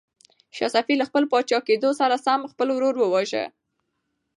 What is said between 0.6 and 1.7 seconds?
صفي له خپل پاچا